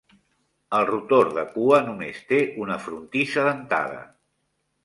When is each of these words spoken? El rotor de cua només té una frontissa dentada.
El 0.77 0.85
rotor 0.89 1.29
de 1.35 1.43
cua 1.57 1.81
només 1.89 2.23
té 2.31 2.39
una 2.65 2.81
frontissa 2.87 3.45
dentada. 3.49 4.05